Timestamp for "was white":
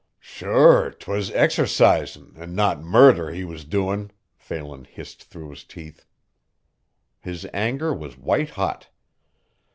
7.93-8.49